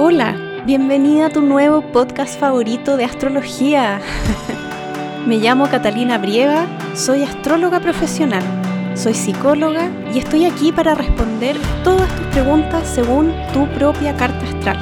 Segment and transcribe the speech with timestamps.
[0.00, 4.00] Hola, bienvenida a tu nuevo podcast favorito de astrología.
[5.26, 8.44] Me llamo Catalina Brieva, soy astróloga profesional,
[8.94, 14.78] soy psicóloga y estoy aquí para responder todas tus preguntas según tu propia carta astral.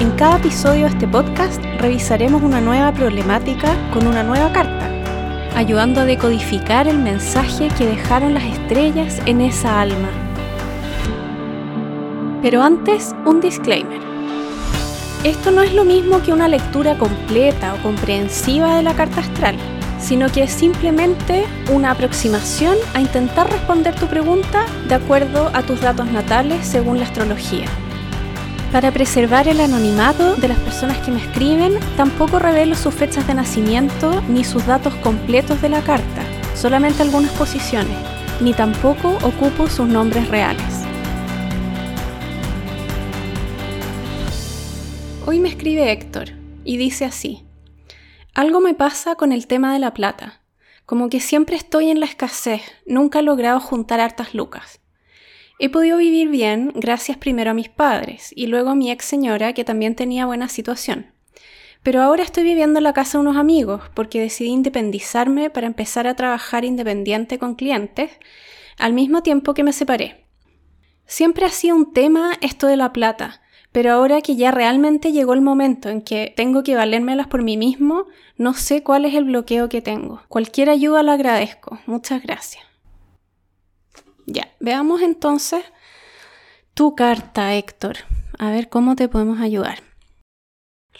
[0.00, 4.88] En cada episodio de este podcast revisaremos una nueva problemática con una nueva carta,
[5.56, 10.08] ayudando a decodificar el mensaje que dejaron las estrellas en esa alma.
[12.42, 14.11] Pero antes, un disclaimer.
[15.24, 19.54] Esto no es lo mismo que una lectura completa o comprensiva de la carta astral,
[20.00, 25.80] sino que es simplemente una aproximación a intentar responder tu pregunta de acuerdo a tus
[25.80, 27.66] datos natales según la astrología.
[28.72, 33.34] Para preservar el anonimato de las personas que me escriben, tampoco revelo sus fechas de
[33.34, 36.22] nacimiento ni sus datos completos de la carta,
[36.56, 37.96] solamente algunas posiciones,
[38.40, 40.71] ni tampoco ocupo sus nombres reales.
[45.24, 46.30] Hoy me escribe Héctor
[46.64, 47.44] y dice así,
[48.34, 50.42] algo me pasa con el tema de la plata,
[50.84, 54.80] como que siempre estoy en la escasez, nunca he logrado juntar hartas lucas.
[55.60, 59.52] He podido vivir bien gracias primero a mis padres y luego a mi ex señora
[59.52, 61.12] que también tenía buena situación.
[61.84, 66.08] Pero ahora estoy viviendo en la casa de unos amigos porque decidí independizarme para empezar
[66.08, 68.10] a trabajar independiente con clientes
[68.76, 70.26] al mismo tiempo que me separé.
[71.06, 73.41] Siempre ha sido un tema esto de la plata,
[73.72, 77.56] pero ahora que ya realmente llegó el momento en que tengo que valérmelas por mí
[77.56, 78.06] mismo,
[78.36, 80.22] no sé cuál es el bloqueo que tengo.
[80.28, 81.78] Cualquier ayuda la agradezco.
[81.86, 82.64] Muchas gracias.
[84.26, 85.64] Ya, veamos entonces
[86.74, 87.96] tu carta, Héctor.
[88.38, 89.91] A ver cómo te podemos ayudar.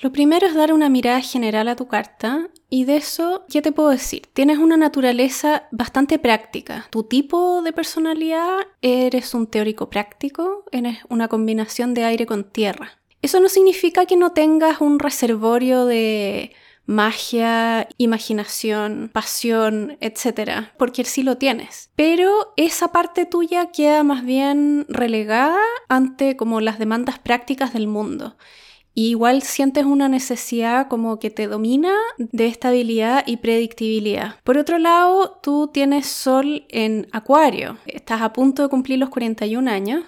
[0.02, 3.70] Lo primero es dar una mirada general a tu carta y de eso, ¿qué te
[3.70, 4.26] puedo decir?
[4.32, 6.88] Tienes una naturaleza bastante práctica.
[6.90, 12.98] Tu tipo de personalidad, eres un teórico práctico, eres una combinación de aire con tierra.
[13.22, 16.50] Eso no significa que no tengas un reservorio de
[16.84, 20.72] magia, imaginación, pasión, etc.
[20.78, 21.90] Porque sí lo tienes.
[21.94, 28.36] Pero esa parte tuya queda más bien relegada ante como las demandas prácticas del mundo
[28.94, 34.36] igual sientes una necesidad como que te domina de estabilidad y predictibilidad.
[34.44, 39.70] Por otro lado, tú tienes sol en acuario, estás a punto de cumplir los 41
[39.70, 40.04] años.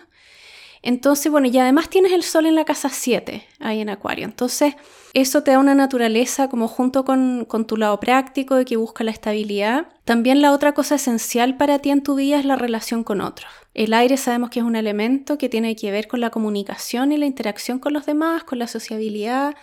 [0.86, 4.26] Entonces, bueno, y además tienes el sol en la casa 7, ahí en acuario.
[4.26, 4.74] Entonces,
[5.14, 9.02] eso te da una naturaleza como junto con, con tu lado práctico de que busca
[9.02, 9.86] la estabilidad.
[10.04, 13.50] También la otra cosa esencial para ti en tu vida es la relación con otros.
[13.72, 17.16] El aire sabemos que es un elemento que tiene que ver con la comunicación y
[17.16, 19.54] la interacción con los demás, con la sociabilidad,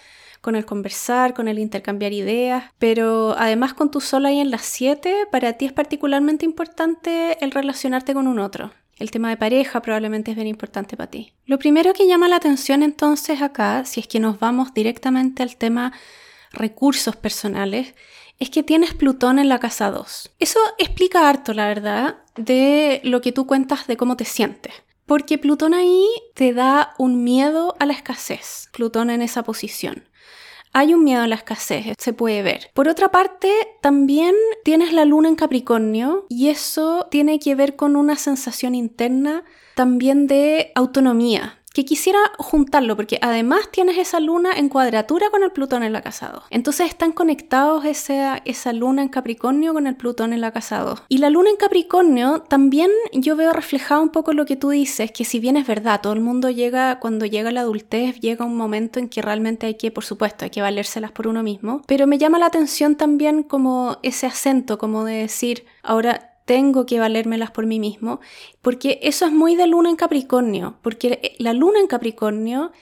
[0.42, 4.64] con el conversar, con el intercambiar ideas, pero además con tu sol ahí en las
[4.64, 8.72] 7, para ti es particularmente importante el relacionarte con un otro.
[9.02, 11.34] El tema de pareja probablemente es bien importante para ti.
[11.48, 15.56] Lo primero que llama la atención entonces acá, si es que nos vamos directamente al
[15.56, 15.92] tema
[16.52, 17.96] recursos personales,
[18.38, 20.36] es que tienes Plutón en la casa 2.
[20.38, 24.74] Eso explica harto, la verdad, de lo que tú cuentas de cómo te sientes.
[25.08, 30.04] Porque Plutón ahí te da un miedo a la escasez, Plutón en esa posición.
[30.74, 32.70] Hay un miedo a la escasez, se puede ver.
[32.74, 33.52] Por otra parte,
[33.82, 39.44] también tienes la luna en Capricornio y eso tiene que ver con una sensación interna
[39.76, 45.52] también de autonomía, que quisiera juntarlo, porque además tienes esa luna en cuadratura con el
[45.52, 46.44] Plutón en la casa 2.
[46.50, 51.04] Entonces están conectados esa, esa luna en Capricornio con el Plutón en la casa 2.
[51.08, 55.12] Y la luna en Capricornio también yo veo reflejado un poco lo que tú dices,
[55.12, 58.58] que si bien es verdad, todo el mundo llega, cuando llega la adultez, llega un
[58.58, 62.08] momento en que realmente hay que, por supuesto, hay que valérselas por uno mismo, pero
[62.08, 67.50] me llama la atención también como ese acento, como de decir, ahora tengo que valérmelas
[67.50, 68.20] por mí mismo,
[68.62, 72.74] porque eso es muy de luna en Capricornio, porque la luna en Capricornio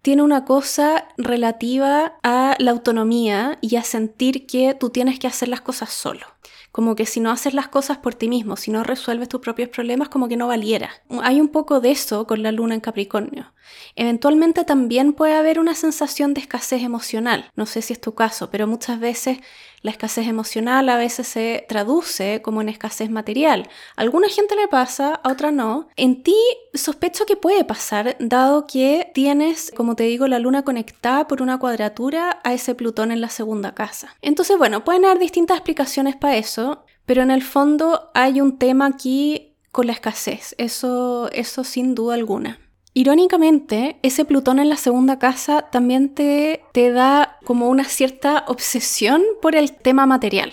[0.00, 5.48] tiene una cosa relativa a la autonomía y a sentir que tú tienes que hacer
[5.48, 6.24] las cosas solo.
[6.72, 9.68] Como que si no haces las cosas por ti mismo, si no resuelves tus propios
[9.68, 10.88] problemas, como que no valiera.
[11.22, 13.52] Hay un poco de eso con la luna en Capricornio.
[13.96, 17.50] Eventualmente también puede haber una sensación de escasez emocional.
[17.56, 19.38] No sé si es tu caso, pero muchas veces
[19.82, 23.68] la escasez emocional a veces se traduce como en escasez material.
[23.96, 25.88] A alguna gente le pasa, a otra no.
[25.96, 26.36] En ti
[26.74, 31.58] sospecho que puede pasar, dado que tienes, como te digo, la luna conectada por una
[31.58, 34.16] cuadratura a ese Plutón en la segunda casa.
[34.22, 38.86] Entonces, bueno, pueden haber distintas explicaciones para eso, pero en el fondo hay un tema
[38.86, 42.58] aquí con la escasez, eso, eso sin duda alguna.
[42.94, 49.22] Irónicamente, ese Plutón en la segunda casa también te, te da como una cierta obsesión
[49.40, 50.52] por el tema material.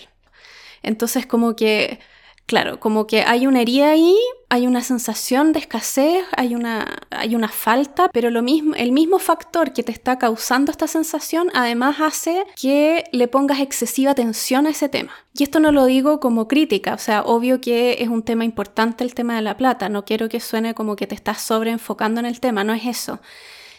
[0.83, 1.99] Entonces, como que
[2.47, 4.15] Claro, como que hay una herida ahí,
[4.49, 9.17] hay una sensación de escasez, hay una, hay una falta, pero lo mismo, el mismo
[9.17, 14.69] factor que te está causando esta sensación además hace que le pongas excesiva atención a
[14.69, 15.11] ese tema.
[15.33, 19.03] Y esto no lo digo como crítica, o sea, obvio que es un tema importante
[19.03, 22.27] el tema de la plata, no quiero que suene como que te estás sobreenfocando en
[22.27, 23.19] el tema, no es eso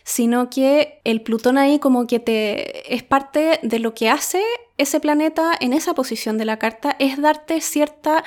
[0.08, 4.40] sino que el Plutón ahí como que te es parte de lo que hace
[4.78, 8.22] ese planeta en esa posición de la carta, es darte cierta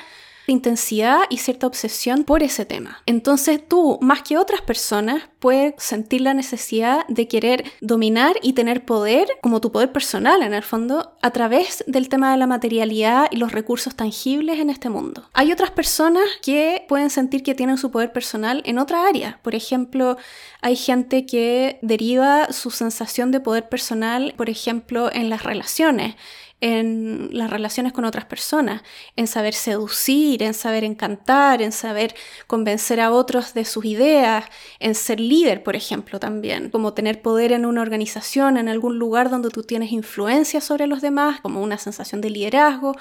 [0.46, 3.02] intensidad y cierta obsesión por ese tema.
[3.06, 8.84] Entonces tú, más que otras personas, puedes sentir la necesidad de querer dominar y tener
[8.84, 13.28] poder, como tu poder personal en el fondo, a través del tema de la materialidad
[13.30, 15.28] y los recursos tangibles en este mundo.
[15.32, 19.40] Hay otras personas que pueden sentir que tienen su poder personal en otra área.
[19.42, 20.16] Por ejemplo,
[20.60, 26.16] hay gente que deriva su sensación de poder personal, por ejemplo, en las relaciones
[26.60, 28.82] en las relaciones con otras personas,
[29.16, 32.14] en saber seducir, en saber encantar, en saber
[32.46, 34.44] convencer a otros de sus ideas,
[34.78, 39.30] en ser líder, por ejemplo, también, como tener poder en una organización, en algún lugar
[39.30, 42.94] donde tú tienes influencia sobre los demás, como una sensación de liderazgo.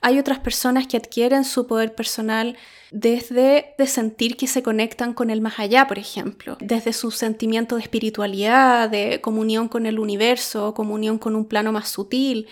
[0.00, 2.56] Hay otras personas que adquieren su poder personal
[2.92, 7.76] desde de sentir que se conectan con el más allá, por ejemplo, desde su sentimiento
[7.76, 12.48] de espiritualidad, de comunión con el universo, comunión con un plano más sutil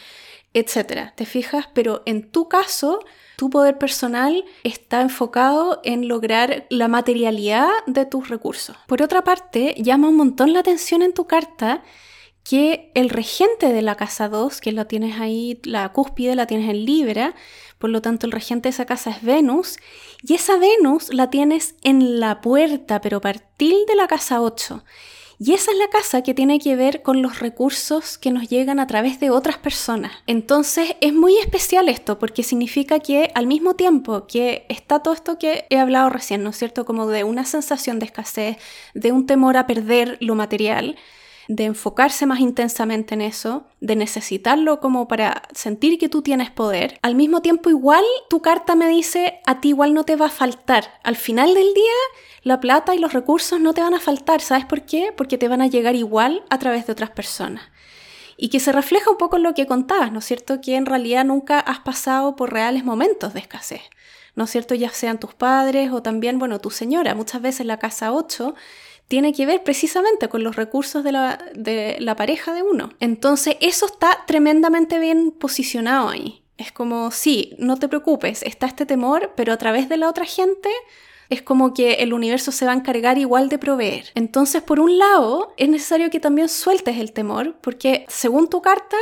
[0.55, 1.13] etcétera.
[1.17, 1.69] ¿Te fijas?
[1.75, 3.01] Pero en tu caso,
[3.37, 8.77] tu poder personal está enfocado en lograr la materialidad de tus recursos.
[8.87, 11.83] Por otra parte, llama un montón la atención en tu carta
[12.49, 16.71] que el regente de la casa 2, que lo tienes ahí, la cúspide la tienes
[16.71, 17.35] en Libra,
[17.79, 19.77] por lo tanto el regente de esa casa es Venus,
[20.23, 24.83] y esa Venus la tienes en la puerta, pero partir de la casa 8.
[25.41, 28.81] Y esa es la casa que tiene que ver con los recursos que nos llegan
[28.81, 30.11] a través de otras personas.
[30.27, 35.39] Entonces es muy especial esto porque significa que al mismo tiempo que está todo esto
[35.39, 36.85] que he hablado recién, ¿no es cierto?
[36.85, 38.57] Como de una sensación de escasez,
[38.95, 40.97] de un temor a perder lo material,
[41.49, 46.99] de enfocarse más intensamente en eso, de necesitarlo como para sentir que tú tienes poder,
[47.03, 50.31] al mismo tiempo igual tu carta me dice, a ti igual no te va a
[50.31, 51.01] faltar.
[51.03, 51.95] Al final del día
[52.43, 54.43] la plata y los recursos no te van a faltar.
[54.43, 55.13] ¿Sabes por qué?
[55.17, 57.65] Porque te van a llegar igual a través de otras personas.
[58.37, 60.61] Y que se refleja un poco en lo que contabas, ¿no es cierto?
[60.61, 63.83] Que en realidad nunca has pasado por reales momentos de escasez.
[64.37, 64.75] ¿No es cierto?
[64.77, 67.17] Ya sean tus padres o también, bueno, tu señora.
[67.17, 68.55] Muchas veces la casa 8
[69.09, 72.91] tiene que ver precisamente con los recursos de la, de la pareja de uno.
[73.01, 76.43] Entonces, eso está tremendamente bien posicionado ahí.
[76.59, 80.25] Es como, sí, no te preocupes, está este temor, pero a través de la otra
[80.25, 80.69] gente
[81.31, 84.07] es como que el universo se va a encargar igual de proveer.
[84.15, 88.97] Entonces, por un lado, es necesario que también sueltes el temor, porque según tu carta,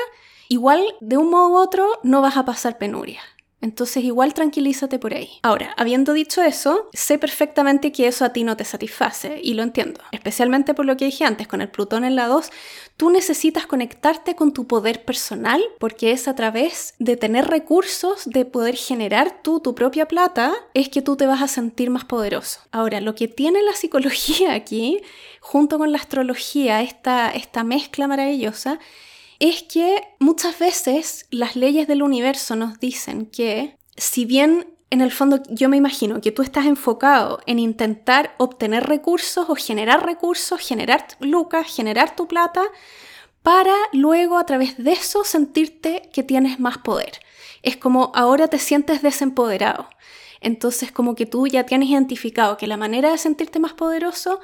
[0.49, 3.21] igual de un modo u otro no vas a pasar penuria.
[3.61, 5.31] Entonces igual tranquilízate por ahí.
[5.43, 9.63] Ahora, habiendo dicho eso, sé perfectamente que eso a ti no te satisface y lo
[9.63, 10.01] entiendo.
[10.13, 12.51] Especialmente por lo que dije antes, con el Plutón en la 2,
[12.97, 18.45] tú necesitas conectarte con tu poder personal porque es a través de tener recursos, de
[18.45, 22.61] poder generar tú tu propia plata, es que tú te vas a sentir más poderoso.
[22.73, 25.01] Ahora, lo que tiene la psicología aquí,
[25.41, 28.79] junto con la astrología, esta, esta mezcla maravillosa,
[29.39, 35.11] es que muchas veces las leyes del universo nos dicen que si bien en el
[35.11, 40.61] fondo yo me imagino que tú estás enfocado en intentar obtener recursos o generar recursos,
[40.61, 42.63] generar lucas, generar tu plata,
[43.43, 47.21] para luego a través de eso sentirte que tienes más poder.
[47.63, 49.89] Es como ahora te sientes desempoderado.
[50.41, 54.41] Entonces como que tú ya tienes identificado que la manera de sentirte más poderoso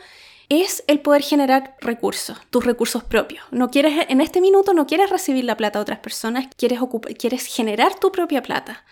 [0.61, 3.45] es el poder generar recursos, tus recursos propios.
[3.51, 6.81] No quieres, en este minuto no quieres recibir la plata de otras personas, quieres,
[7.19, 8.85] quieres generar tu propia plata.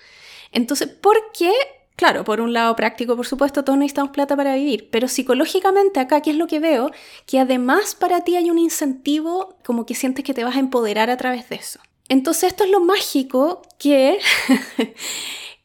[0.53, 1.53] Entonces, ¿por qué?
[1.97, 6.23] Claro, por un lado práctico, por supuesto, todos necesitamos plata para vivir, pero psicológicamente acá,
[6.23, 6.91] ¿qué es lo que veo?
[7.27, 11.11] Que además para ti hay un incentivo como que sientes que te vas a empoderar
[11.11, 11.79] a través de eso.
[12.09, 14.19] Entonces esto es lo mágico que,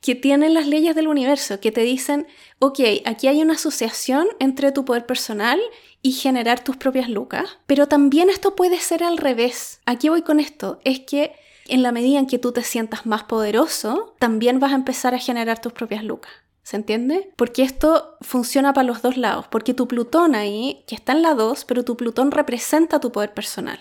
[0.02, 2.28] que tienen las leyes del universo, que te dicen,
[2.60, 5.60] ok, aquí hay una asociación entre tu poder personal
[6.02, 9.82] y generar tus propias lucas, pero también esto puede ser al revés.
[9.86, 11.34] Aquí voy con esto, es que
[11.68, 15.20] en la medida en que tú te sientas más poderoso, también vas a empezar a
[15.20, 16.32] generar tus propias lucas.
[16.62, 17.32] ¿Se entiende?
[17.36, 21.36] Porque esto funciona para los dos lados, porque tu Plutón ahí, que está en la
[21.36, 23.80] 2, pero tu Plutón representa tu poder personal.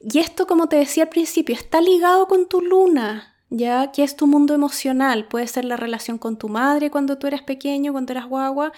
[0.00, 3.33] Y esto, como te decía al principio, está ligado con tu luna.
[3.56, 3.92] ¿Ya?
[3.92, 5.26] ¿Qué es tu mundo emocional?
[5.26, 8.72] Puede ser la relación con tu madre cuando tú eras pequeño, cuando eras guagua,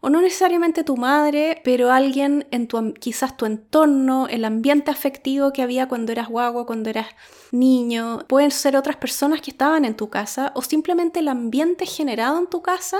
[0.00, 5.52] o no necesariamente tu madre, pero alguien en tu, quizás tu entorno, el ambiente afectivo
[5.52, 7.06] que había cuando eras guagua, cuando eras
[7.52, 8.18] niño.
[8.28, 12.48] Pueden ser otras personas que estaban en tu casa o simplemente el ambiente generado en
[12.48, 12.98] tu casa,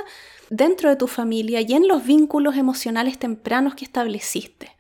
[0.49, 4.75] dentro de tu familia y en los vínculos emocionales tempranos que estableciste.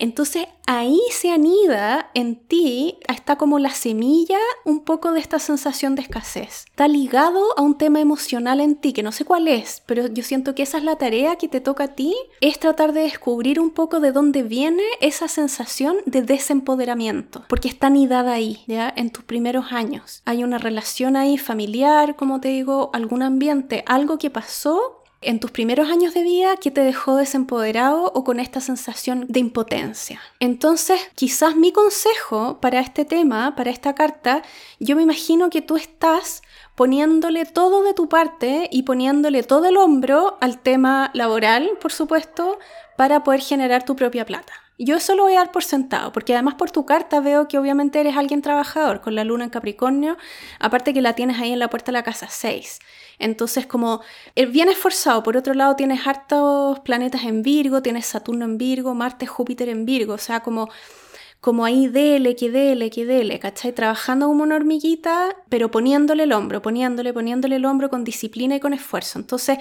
[0.00, 5.94] Entonces ahí se anida en ti, está como la semilla un poco de esta sensación
[5.94, 6.64] de escasez.
[6.70, 10.22] Está ligado a un tema emocional en ti, que no sé cuál es, pero yo
[10.22, 13.60] siento que esa es la tarea que te toca a ti, es tratar de descubrir
[13.60, 19.10] un poco de dónde viene esa sensación de desempoderamiento, porque está anidada ahí, ya, en
[19.10, 20.22] tus primeros años.
[20.24, 25.50] Hay una relación ahí familiar, como te digo, algún ambiente, algo que pasó en tus
[25.50, 30.20] primeros años de vida que te dejó desempoderado o con esta sensación de impotencia.
[30.38, 34.42] Entonces, quizás mi consejo para este tema, para esta carta,
[34.78, 36.42] yo me imagino que tú estás
[36.74, 42.58] poniéndole todo de tu parte y poniéndole todo el hombro al tema laboral, por supuesto,
[42.96, 44.54] para poder generar tu propia plata.
[44.78, 47.58] Yo eso lo voy a dar por sentado, porque además por tu carta veo que
[47.58, 50.16] obviamente eres alguien trabajador, con la luna en Capricornio,
[50.58, 52.78] aparte que la tienes ahí en la puerta de la casa 6.
[53.20, 54.00] Entonces, como
[54.34, 58.94] eh, bien esforzado, por otro lado tienes hartos planetas en Virgo, tienes Saturno en Virgo,
[58.94, 60.68] Marte, Júpiter en Virgo, o sea, como
[61.40, 63.72] como ahí dele, que dele, que dele, ¿cachai?
[63.72, 68.60] Trabajando como una hormiguita, pero poniéndole el hombro, poniéndole, poniéndole el hombro con disciplina y
[68.60, 69.18] con esfuerzo.
[69.18, 69.58] Entonces,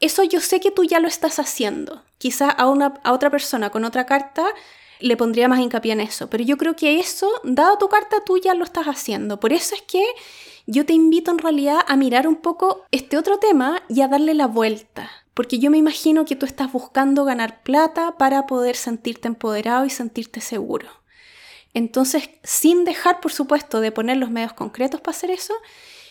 [0.00, 2.02] eso yo sé que tú ya lo estás haciendo.
[2.18, 4.44] Quizás a, una, a otra persona con otra carta
[4.98, 8.38] le pondría más hincapié en eso, pero yo creo que eso, dado tu carta, tú
[8.38, 9.38] ya lo estás haciendo.
[9.38, 10.04] Por eso es que
[10.66, 14.34] yo te invito en realidad a mirar un poco este otro tema y a darle
[14.34, 15.10] la vuelta.
[15.34, 19.90] Porque yo me imagino que tú estás buscando ganar plata para poder sentirte empoderado y
[19.90, 20.88] sentirte seguro.
[21.74, 25.54] Entonces, sin dejar, por supuesto, de poner los medios concretos para hacer eso,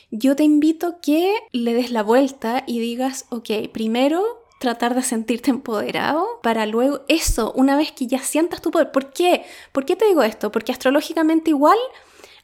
[0.09, 4.23] yo te invito que le des la vuelta y digas, ok, primero
[4.59, 8.91] tratar de sentirte empoderado para luego eso, una vez que ya sientas tu poder.
[8.91, 9.45] ¿Por qué?
[9.71, 10.51] ¿Por qué te digo esto?
[10.51, 11.77] Porque astrológicamente igual,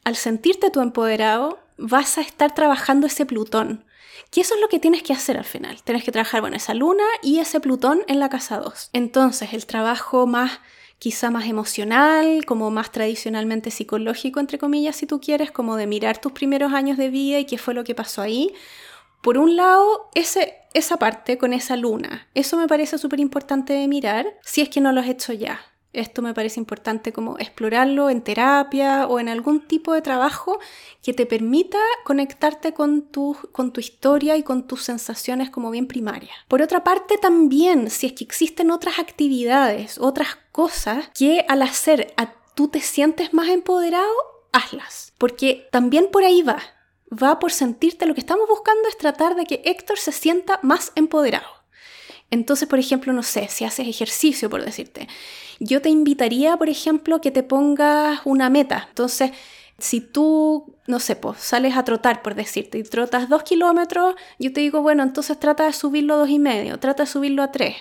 [0.04, 3.84] al sentirte tú empoderado, vas a estar trabajando ese Plutón.
[4.30, 5.82] Que eso es lo que tienes que hacer al final.
[5.82, 8.90] Tienes que trabajar, bueno, esa luna y ese Plutón en la casa 2.
[8.92, 10.60] Entonces, el trabajo más
[10.98, 16.20] quizá más emocional, como más tradicionalmente psicológico, entre comillas, si tú quieres, como de mirar
[16.20, 18.52] tus primeros años de vida y qué fue lo que pasó ahí.
[19.22, 23.88] Por un lado, ese, esa parte con esa luna, eso me parece súper importante de
[23.88, 25.60] mirar, si es que no lo has hecho ya.
[25.94, 30.58] Esto me parece importante como explorarlo en terapia o en algún tipo de trabajo
[31.02, 35.86] que te permita conectarte con tu, con tu historia y con tus sensaciones como bien
[35.86, 36.36] primarias.
[36.46, 42.12] Por otra parte, también, si es que existen otras actividades, otras cosas que al hacer
[42.18, 44.12] a, tú te sientes más empoderado,
[44.52, 45.14] hazlas.
[45.16, 46.58] Porque también por ahí va.
[47.10, 50.92] Va por sentirte, lo que estamos buscando es tratar de que Héctor se sienta más
[50.94, 51.57] empoderado.
[52.30, 55.08] Entonces, por ejemplo, no sé, si haces ejercicio, por decirte,
[55.60, 58.86] yo te invitaría, por ejemplo, que te pongas una meta.
[58.90, 59.32] Entonces,
[59.78, 64.52] si tú, no sé, pues sales a trotar, por decirte, y trotas dos kilómetros, yo
[64.52, 67.52] te digo, bueno, entonces trata de subirlo a dos y medio, trata de subirlo a
[67.52, 67.76] tres.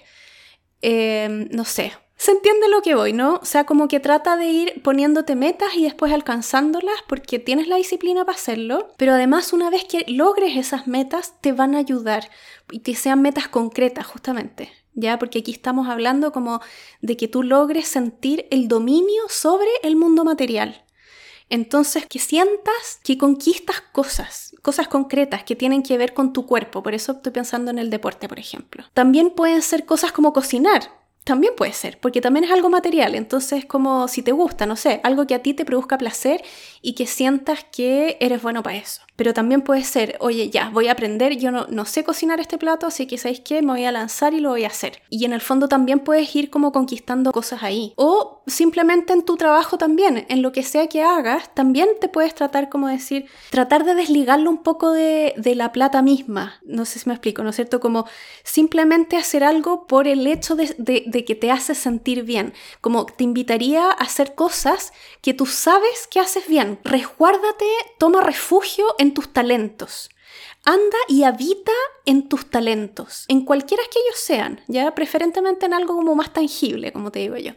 [0.81, 3.35] Em, no sé, se entiende lo que voy, ¿no?
[3.35, 7.75] O sea, como que trata de ir poniéndote metas y después alcanzándolas porque tienes la
[7.75, 12.29] disciplina para hacerlo, pero además una vez que logres esas metas te van a ayudar
[12.71, 15.19] y que sean metas concretas justamente, ¿ya?
[15.19, 16.59] Porque aquí estamos hablando como
[17.01, 20.83] de que tú logres sentir el dominio sobre el mundo material.
[21.49, 26.83] Entonces, que sientas que conquistas cosas, cosas concretas que tienen que ver con tu cuerpo.
[26.83, 28.83] Por eso estoy pensando en el deporte, por ejemplo.
[28.93, 30.91] También pueden ser cosas como cocinar.
[31.27, 35.01] También puede ser, porque también es algo material, entonces como si te gusta, no sé,
[35.03, 36.41] algo que a ti te produzca placer
[36.81, 39.01] y que sientas que eres bueno para eso.
[39.17, 42.57] Pero también puede ser, oye, ya, voy a aprender, yo no, no sé cocinar este
[42.57, 45.01] plato, así que sabéis qué, me voy a lanzar y lo voy a hacer.
[45.09, 47.93] Y en el fondo también puedes ir como conquistando cosas ahí.
[47.97, 52.35] O simplemente en tu trabajo también, en lo que sea que hagas, también te puedes
[52.35, 56.61] tratar como decir, tratar de desligarlo un poco de, de la plata misma.
[56.63, 57.79] No sé si me explico, ¿no es cierto?
[57.79, 58.05] Como
[58.43, 62.53] simplemente hacer algo por el hecho de, que te hace sentir bien.
[62.81, 66.79] Como te invitaría a hacer cosas que tú sabes que haces bien.
[66.83, 67.65] Resguárdate,
[67.97, 70.09] toma refugio en tus talentos.
[70.65, 71.71] Anda y habita
[72.05, 76.91] en tus talentos, en cualquiera que ellos sean, ya preferentemente en algo como más tangible,
[76.91, 77.53] como te digo yo.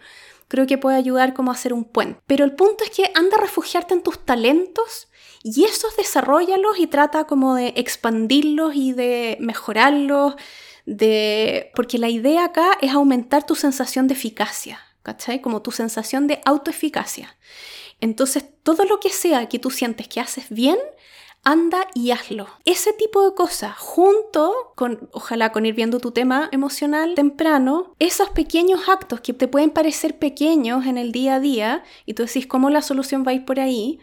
[0.47, 2.21] Creo que puede ayudar como a hacer un puente.
[2.26, 5.09] Pero el punto es que anda a refugiarte en tus talentos
[5.43, 10.35] y esos desarrollalos y trata como de expandirlos y de mejorarlos,
[10.87, 11.71] de...
[11.75, 15.41] porque la idea acá es aumentar tu sensación de eficacia, ¿cachai?
[15.41, 17.37] Como tu sensación de autoeficacia.
[18.01, 20.79] Entonces, todo lo que sea que tú sientes que haces bien,
[21.43, 22.47] anda y hazlo.
[22.65, 28.31] Ese tipo de cosas, junto con, ojalá con ir viendo tu tema emocional temprano, esos
[28.31, 32.47] pequeños actos que te pueden parecer pequeños en el día a día, y tú decís
[32.47, 34.01] cómo la solución va a ir por ahí,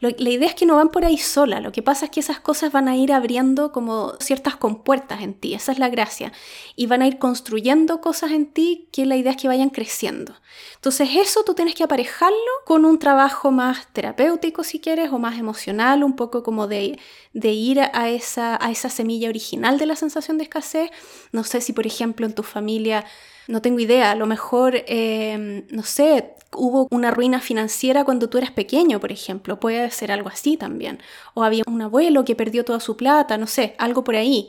[0.00, 2.38] la idea es que no van por ahí sola, lo que pasa es que esas
[2.38, 6.32] cosas van a ir abriendo como ciertas compuertas en ti, esa es la gracia,
[6.76, 10.34] y van a ir construyendo cosas en ti que la idea es que vayan creciendo.
[10.76, 15.38] Entonces eso tú tienes que aparejarlo con un trabajo más terapéutico si quieres, o más
[15.38, 16.98] emocional, un poco como de,
[17.32, 20.90] de ir a esa, a esa semilla original de la sensación de escasez.
[21.32, 23.04] No sé si por ejemplo en tu familia
[23.48, 28.38] no tengo idea, a lo mejor, em, no sé, hubo una ruina financiera cuando tú
[28.38, 31.00] eras pequeño, por ejemplo, puede ser algo así también.
[31.34, 34.48] O había un abuelo que perdió toda su plata, no sé, algo por ahí.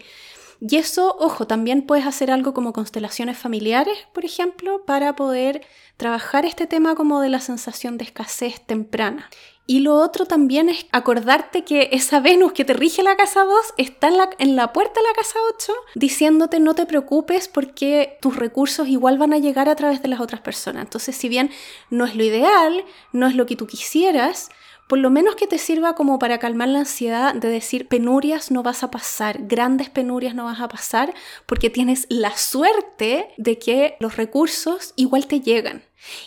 [0.61, 5.61] Y eso, ojo, también puedes hacer algo como constelaciones familiares, por ejemplo, para poder
[5.95, 9.29] trabajar este tema como de la sensación de escasez temprana.
[9.69, 13.53] Y lo otro también es acordarte que esa Venus que te rige la casa 2
[13.77, 14.07] está
[14.39, 19.19] en la, puerta de la casa 8 diciéndote no te preocupes porque tus recursos igual
[19.19, 20.85] van a llegar a través de las otras personas.
[20.85, 21.51] Entonces, si bien
[21.91, 24.49] no es lo ideal, no es lo que tú quisieras,
[24.87, 28.63] por lo menos que te sirva como para calmar la ansiedad de decir penurias no
[28.63, 31.13] vas a pasar, grandes penurias no vas a pasar,
[31.45, 35.83] porque tienes la suerte de que los recursos igual te llegan.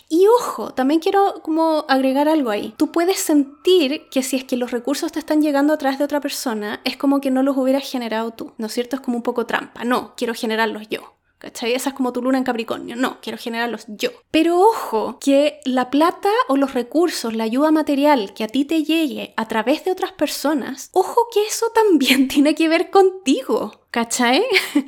[0.09, 2.73] Y ojo, también quiero como agregar algo ahí.
[2.77, 6.05] Tú puedes sentir que si es que los recursos te están llegando a través de
[6.05, 8.95] otra persona, es como que no los hubieras generado tú, ¿no es cierto?
[8.95, 9.83] Es como un poco trampa.
[9.83, 11.13] No, quiero generarlos yo.
[11.43, 11.73] ¿Cachai?
[11.73, 12.95] Esa es como tu luna en Capricornio.
[12.95, 14.11] No, quiero generarlos yo.
[14.31, 18.85] Pero ojo, que la plata o los recursos, la ayuda material que a ti te
[18.85, 23.81] llegue a través de otras personas, ojo que eso también tiene que ver contigo.
[23.91, 24.45] ¿Cachai?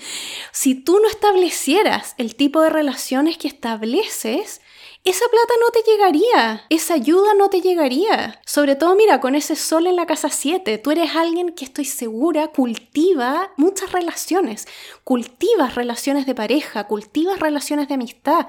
[0.54, 4.62] si tú no establecieras el tipo de relaciones que estableces,
[5.06, 8.42] esa plata no te llegaría, esa ayuda no te llegaría.
[8.44, 11.86] Sobre todo, mira, con ese sol en la casa 7, tú eres alguien que estoy
[11.86, 14.68] segura cultiva muchas relaciones,
[15.04, 18.48] cultivas relaciones de pareja, cultivas relaciones de amistad.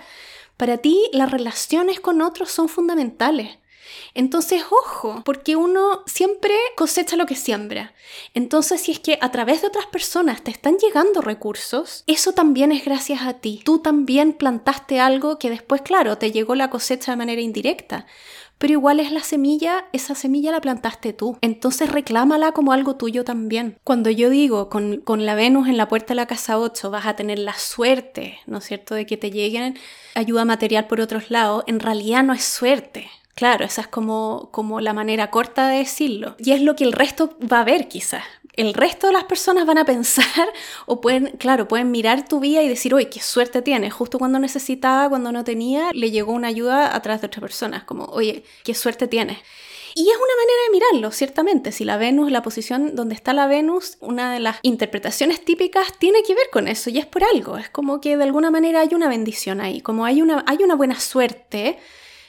[0.56, 3.58] Para ti, las relaciones con otros son fundamentales.
[4.14, 7.94] Entonces, ojo, porque uno siempre cosecha lo que siembra.
[8.34, 12.72] Entonces, si es que a través de otras personas te están llegando recursos, eso también
[12.72, 13.60] es gracias a ti.
[13.64, 18.06] Tú también plantaste algo que después, claro, te llegó la cosecha de manera indirecta.
[18.58, 21.36] Pero igual es la semilla, esa semilla la plantaste tú.
[21.42, 23.78] Entonces reclámala como algo tuyo también.
[23.84, 27.04] Cuando yo digo con, con la Venus en la puerta de la casa 8 vas
[27.04, 29.78] a tener la suerte, ¿no es cierto?, de que te lleguen
[30.14, 33.10] ayuda material por otros lados, en realidad no es suerte.
[33.36, 36.36] Claro, esa es como, como la manera corta de decirlo.
[36.38, 38.24] Y es lo que el resto va a ver quizás.
[38.54, 40.24] El resto de las personas van a pensar
[40.86, 43.92] o pueden, claro, pueden mirar tu vida y decir, uy, qué suerte tienes.
[43.92, 47.84] Justo cuando necesitaba, cuando no tenía, le llegó una ayuda a través de otras personas.
[47.84, 49.36] Como, oye, qué suerte tienes.
[49.94, 51.72] Y es una manera de mirarlo, ciertamente.
[51.72, 56.22] Si la Venus, la posición donde está la Venus, una de las interpretaciones típicas tiene
[56.22, 57.58] que ver con eso y es por algo.
[57.58, 60.74] Es como que de alguna manera hay una bendición ahí, como hay una, hay una
[60.74, 61.78] buena suerte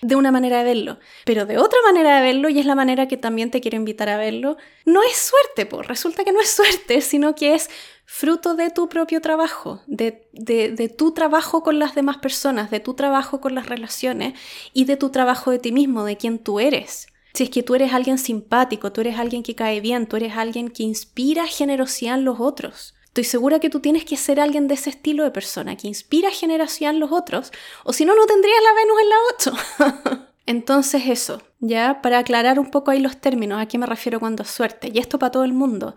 [0.02, 1.00] de una manera de verlo.
[1.26, 4.10] Pero de otra manera de verlo, y es la manera que también te quiero invitar
[4.10, 7.70] a verlo, no es suerte, pues resulta que no es suerte, sino que es
[8.06, 12.80] fruto de tu propio trabajo, de, de, de, tu trabajo con las demás personas, de
[12.80, 14.34] tu trabajo con las relaciones
[14.74, 17.08] y de tu trabajo de ti mismo, de quién tú eres.
[17.34, 20.38] Si es que tú eres alguien simpático, tú eres alguien que cae bien, tú eres
[20.38, 22.96] alguien que inspira generosidad en los otros.
[23.18, 26.30] Estoy segura que tú tienes que ser alguien de ese estilo de persona, que inspira
[26.30, 27.52] generación en los otros,
[27.84, 30.28] o si no, no tendrías la Venus en la 8.
[30.46, 34.44] Entonces eso, ya para aclarar un poco ahí los términos, a qué me refiero cuando
[34.44, 35.96] es suerte, y esto para todo el mundo.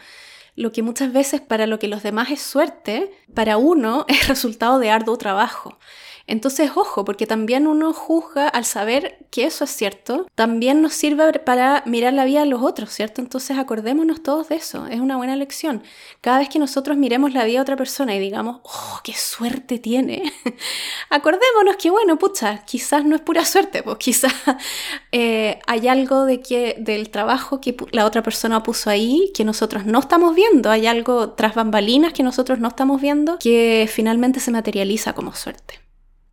[0.56, 4.78] Lo que muchas veces para lo que los demás es suerte, para uno es resultado
[4.78, 5.78] de arduo trabajo.
[6.30, 11.40] Entonces, ojo, porque también uno juzga al saber que eso es cierto, también nos sirve
[11.40, 13.20] para mirar la vida de los otros, ¿cierto?
[13.20, 15.82] Entonces, acordémonos todos de eso, es una buena lección.
[16.20, 19.80] Cada vez que nosotros miremos la vida de otra persona y digamos, oh, qué suerte
[19.80, 20.32] tiene,
[21.10, 24.32] acordémonos que, bueno, pucha, quizás no es pura suerte, pues quizás
[25.10, 29.84] eh, hay algo de que, del trabajo que la otra persona puso ahí que nosotros
[29.84, 34.52] no estamos viendo, hay algo tras bambalinas que nosotros no estamos viendo que finalmente se
[34.52, 35.89] materializa como suerte.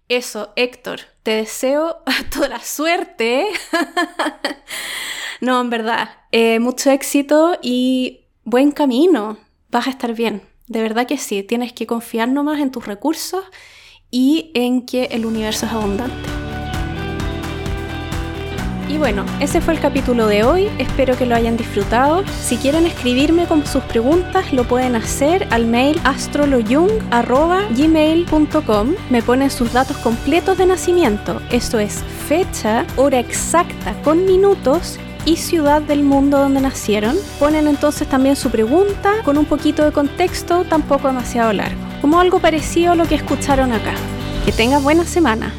[0.10, 1.98] Eso, Héctor, te deseo
[2.34, 3.48] toda la suerte.
[5.42, 9.38] no, en verdad, eh, mucho éxito y buen camino.
[9.70, 10.44] Vas a estar bien.
[10.68, 13.44] De verdad que sí, tienes que confiar nomás en tus recursos
[14.10, 16.37] y en que el universo es abundante.
[18.90, 22.24] Y bueno, ese fue el capítulo de hoy, espero que lo hayan disfrutado.
[22.42, 28.96] Si quieren escribirme con sus preguntas, lo pueden hacer al mail astroloyung.gmail.com.
[29.10, 35.36] Me ponen sus datos completos de nacimiento, esto es fecha, hora exacta con minutos y
[35.36, 37.18] ciudad del mundo donde nacieron.
[37.40, 42.40] Ponen entonces también su pregunta con un poquito de contexto, tampoco demasiado largo, como algo
[42.40, 43.96] parecido a lo que escucharon acá.
[44.46, 45.52] Que tengas buena semana.